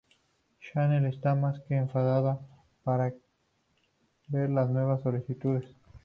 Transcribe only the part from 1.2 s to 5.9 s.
más que enfadada para ver las nuevas solicitantes.